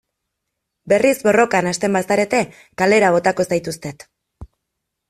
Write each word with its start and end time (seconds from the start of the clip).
Berriz 0.93 1.13
borrokan 1.27 1.69
hasten 1.73 1.99
bazarete 1.99 2.41
kalera 2.83 3.13
botako 3.19 3.49
zaituztet. 3.53 4.09